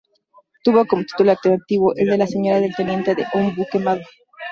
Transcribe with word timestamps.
Tuvo 0.63 0.87
como 0.87 1.03
título 1.03 1.29
alternativo 1.29 1.95
el 1.95 2.07
de 2.07 2.17
La 2.17 2.25
señora 2.25 2.59
del 2.59 2.71
intendente 2.71 3.13
de 3.13 3.27
Ombú 3.35 3.67
quemado. 3.71 4.01